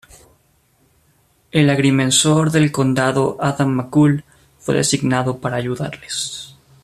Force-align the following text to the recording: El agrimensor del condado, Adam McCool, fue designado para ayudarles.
El 1.51 1.69
agrimensor 1.69 2.49
del 2.49 2.71
condado, 2.71 3.37
Adam 3.39 3.69
McCool, 3.77 4.23
fue 4.57 4.73
designado 4.73 5.37
para 5.37 5.57
ayudarles. 5.57 6.55